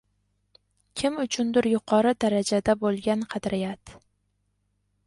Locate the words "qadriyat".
3.37-3.97